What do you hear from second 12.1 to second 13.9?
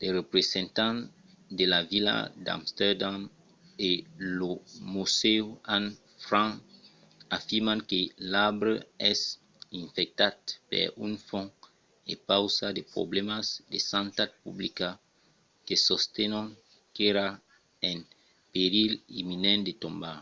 e pausa de problèmas de